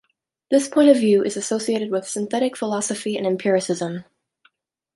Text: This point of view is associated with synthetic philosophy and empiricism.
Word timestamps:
This 0.49 0.67
point 0.67 0.89
of 0.89 0.97
view 0.97 1.23
is 1.23 1.37
associated 1.37 1.91
with 1.91 2.07
synthetic 2.07 2.57
philosophy 2.57 3.15
and 3.15 3.27
empiricism. 3.27 4.03